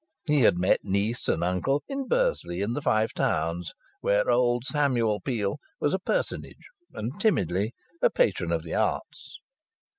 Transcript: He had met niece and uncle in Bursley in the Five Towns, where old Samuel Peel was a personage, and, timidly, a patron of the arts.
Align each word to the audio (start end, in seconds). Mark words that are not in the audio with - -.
He 0.25 0.41
had 0.41 0.57
met 0.57 0.79
niece 0.83 1.27
and 1.27 1.43
uncle 1.43 1.83
in 1.87 2.07
Bursley 2.07 2.61
in 2.63 2.73
the 2.73 2.81
Five 2.81 3.13
Towns, 3.13 3.71
where 3.99 4.31
old 4.31 4.65
Samuel 4.65 5.19
Peel 5.21 5.59
was 5.79 5.93
a 5.93 5.99
personage, 5.99 6.65
and, 6.91 7.19
timidly, 7.21 7.75
a 8.01 8.09
patron 8.09 8.51
of 8.51 8.63
the 8.63 8.73
arts. 8.73 9.37